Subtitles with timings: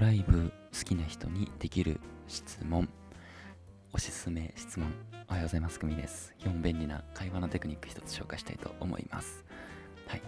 [0.00, 2.88] ライブ好きな人にできる質問
[3.92, 4.90] おすすめ質問
[5.28, 9.44] おはようございますくみです4便利な会話のテクニック一つ紹介したいと思います
[10.06, 10.22] はい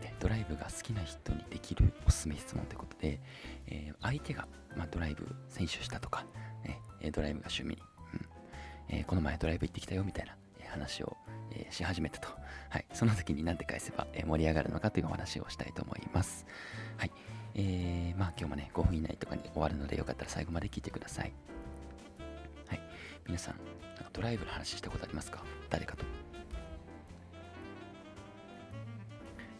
[0.00, 3.20] でドライブが好きな人にできるおすすめ質問ということで、
[3.66, 6.24] えー、相手が、まあ、ドライブ選手したとか、
[6.64, 6.80] ね、
[7.12, 7.76] ドライブが趣味、
[8.14, 10.34] うんえー、この前ドライブ行ってきたよみたいな
[10.70, 11.14] 話を、
[11.52, 12.28] えー、し始めたと。
[12.68, 12.86] はい。
[12.92, 16.46] その時に何て返せば、え、盛り上がるのかというお話をしたいと思います。
[16.96, 17.10] はい。
[17.56, 21.32] えー、まあ今日もね、5分以内とかに終わるのでよかったら最後まで聞いてください。
[22.66, 22.80] はい。
[23.26, 23.54] 皆さん、
[23.94, 25.42] なんかドライブの話したことありますか？
[25.70, 26.04] 誰かと。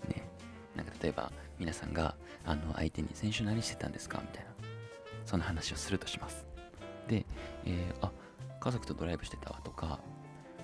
[0.08, 0.22] ね。
[0.74, 4.20] なんか例えば皆さんがあの相手に先週何してたんですか？
[4.20, 4.50] みたいな。
[5.24, 6.44] そんな話をするとします。
[7.08, 7.24] で、
[7.64, 8.10] えー、あ、
[8.60, 10.00] 家族とドライブしてたわとか、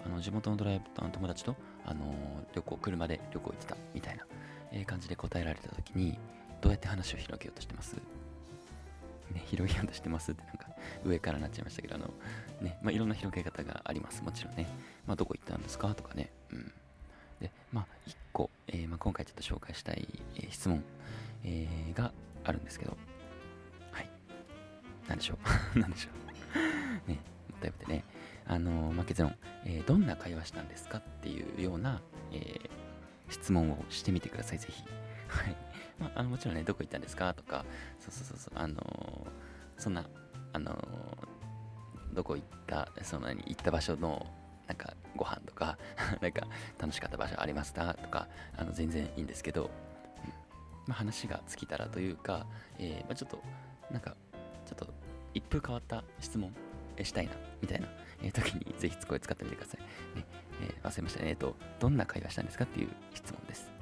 [0.05, 1.55] あの地元のドライブの友達と、
[1.87, 2.13] あの
[2.55, 4.27] 旅行、車で旅行行ってたみたいな、
[4.73, 6.19] えー、感じで答えられた時に、
[6.61, 7.95] どうやって話を広げようとしてます？
[9.33, 10.67] ね、広げようとしてますってなんか
[11.05, 12.11] 上からなっちゃいましたけど、あの、
[12.61, 14.23] ね、まあ、いろんな広げ方があります。
[14.23, 14.67] もちろんね。
[15.07, 15.95] まあ、どこ行ったんですか？
[15.95, 16.31] とかね。
[16.53, 16.73] うん。
[17.41, 20.83] で、まあ、一個、えー、まあ、今回ちょっと紹介したい、えー、質問、
[21.45, 22.13] えー、が
[22.45, 22.97] あるんですけど、
[23.93, 24.11] はい。
[25.09, 25.39] 何でしょ
[25.75, 25.79] う？
[25.79, 26.09] 何でしょ
[27.07, 27.11] う？
[27.11, 27.19] ね、
[27.61, 28.05] 答えてね、
[28.47, 30.99] あのまあ、結論、え、どんな会話したんですか？
[30.99, 32.01] っていうような、
[32.33, 32.69] え、
[33.29, 34.83] 質問をしてみてください、ぜひ。
[35.29, 35.57] はい。
[36.01, 37.35] まあ、あのもちろんね、どこ行ったんですか？
[37.35, 37.65] とか、
[37.99, 40.05] そうそうそうそう、あのー、そんな、
[40.53, 44.27] あのー、どこ行った、その何、行った場所の、
[44.67, 45.79] なんか、ご飯とか、
[46.21, 46.47] なんか、
[46.79, 47.93] 楽しかった場所ありました？
[47.95, 49.71] とか、あの、全然いいんですけど、うん
[50.87, 52.47] まあ、話が尽きたらというか、
[52.79, 53.43] えー、まあ、ちょっと、
[53.91, 54.17] なんか、
[54.65, 54.93] ちょっと、
[55.35, 56.53] 一風変わった質問
[57.03, 57.89] したいな、みたいな、
[58.23, 59.81] えー、時にぜひこれ使ってみてください。
[60.17, 60.25] ね
[60.63, 61.29] えー、忘れましたね。
[61.31, 62.65] えっ、と、どんな会話したんですか？
[62.65, 63.80] っていう質問です。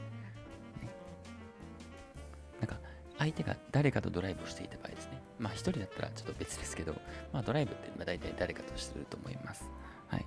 [3.19, 5.20] 相手が誰かとドライブをしていた場合ですね。
[5.38, 6.94] まあ、一人だったらちょっと別ですけど、
[7.33, 9.65] まあ、ドライブってまあ大体誰かとすると思います。
[10.09, 10.26] はい。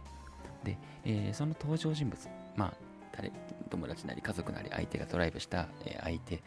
[0.64, 2.74] で、えー、その登場人物、まあ、
[3.16, 3.32] 誰、
[3.70, 5.68] 友達なり家族なり相手がドライブした、
[6.02, 6.44] 相手、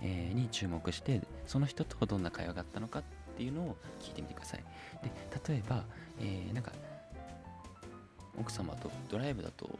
[0.00, 3.02] に注目して、その人とどんな会話があったのかっ
[3.36, 4.64] ていうのを聞いてみてください。
[5.02, 5.10] で、
[5.48, 5.84] 例えば、
[6.20, 6.72] えー、なんか、
[8.36, 9.70] 奥様とドライブだと、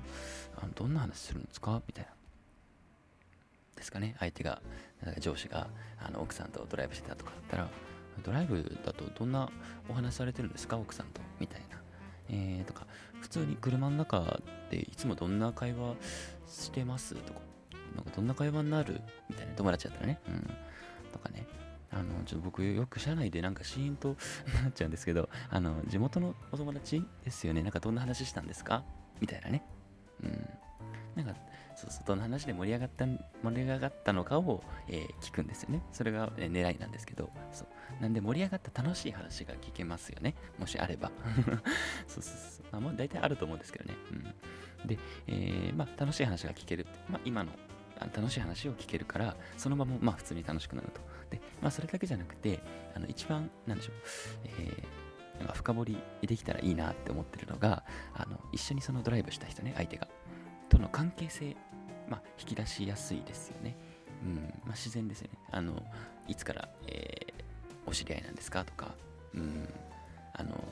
[0.56, 1.83] あのどんな話するんですか？
[1.87, 2.11] みたいな。
[3.84, 4.17] ですかね。
[4.19, 4.62] 相手が、
[5.21, 5.69] 上司が
[5.99, 7.69] あの奥さんとドライブしてたとかだったら、
[8.22, 9.50] ドライブだとどんな
[9.89, 10.78] お話されてるんですか？
[10.78, 11.21] 奥さんと。
[11.39, 11.81] みたいな。
[12.31, 12.87] えー、とか、
[13.21, 14.41] 普通に車の中
[14.71, 15.94] でいつもどんな会話
[16.47, 17.15] してます？
[17.17, 17.41] とか、
[17.94, 19.00] なんかどんな会話になる？
[19.28, 19.53] みたいな。
[19.53, 20.19] 友達だったらね。
[20.28, 20.50] うん。
[21.12, 21.47] とかね。
[21.91, 24.17] あの、ちょっと僕よく車内でなんかシーンと
[24.65, 27.62] なっちゃうんですけど、あの、地元のお友達ですよね。
[27.62, 28.83] なんかどんな話したんですか？
[29.21, 29.62] みたいなね。
[30.23, 30.49] うん。
[31.15, 31.41] なんか、
[31.84, 33.21] そうそう、どんな話で盛り上がった、盛
[33.56, 35.83] り上がったのかを、えー、聞くんですよね。
[35.93, 38.03] それが、えー、狙いなんですけど、そう。
[38.03, 40.34] なんで盛り上がった楽しい話が聞けますよね。
[40.59, 41.11] もしあれば。
[42.06, 42.67] そうそうそう。
[42.73, 43.94] まあ、もう大体あると思うんですけどね。
[44.83, 44.87] うん。
[44.87, 46.87] で、えー、まあ、楽しい話が聞ける。
[47.09, 47.50] まあ、今の
[48.00, 51.00] 楽しい話を聞けるから、その場もまあ普通に楽しくなると。
[51.31, 52.61] で、まあそれだけじゃなくて、
[52.94, 53.94] あの一番、なんでしょう、
[54.44, 57.84] えー、深掘りできたらいいなって思ってるのが、
[58.15, 60.09] あの一緒にそのドライブした人ね、相手が、
[60.69, 61.56] との関係性、
[62.09, 63.76] まあ引き出しやすいですよね。
[64.22, 64.34] うん、
[64.65, 65.38] まあ自然ですよね。
[65.50, 65.82] あの、
[66.28, 68.94] いつから、えー、お知り合いなんですかとか、
[69.34, 69.69] うん、
[70.32, 70.62] あの、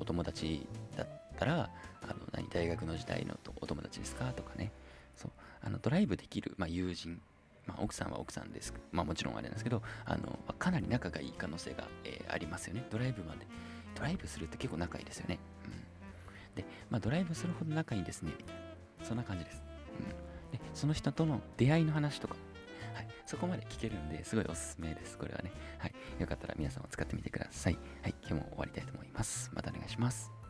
[0.00, 0.66] お友達
[0.96, 1.70] だったら、
[2.02, 4.72] あの、何、大学の時代のお友達ですかとかね、
[5.16, 5.30] そう。
[5.64, 7.20] あのドライブできる、まあ、友人、
[7.66, 12.84] まあ、奥さんは奥さんです、まあ、もちろんあれなんですけどあの、まあ、かなり仲がいい可能性が、えー、ありますよね。
[12.90, 13.46] ドライブまで。
[13.94, 18.32] ドライブするって結構仲いいですよね、うん、で、まあ、ドライブするほど仲いいんですね。
[18.36, 18.56] みたい
[19.00, 19.06] な。
[19.06, 19.62] そんな感じです、
[20.74, 22.36] その人との出会いの話とか
[22.94, 25.16] はい、そこまで聞けるんですごいおすすめです。
[25.16, 25.50] これはね。
[25.78, 25.92] はい。
[26.18, 27.78] よかったら皆さんも使ってみてください。
[28.02, 28.14] はい。
[28.20, 29.50] 今日も終わりたいと思います。
[29.54, 30.41] またお願いします。